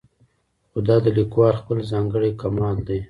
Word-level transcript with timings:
خو 0.69 0.77
دا 0.87 0.95
د 1.05 1.07
لیکوال 1.17 1.53
خپل 1.61 1.77
ځانګړی 1.91 2.31
کمال 2.41 2.77
دی. 2.87 2.99